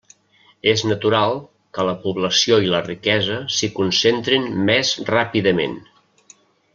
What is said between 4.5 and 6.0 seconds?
més ràpidament.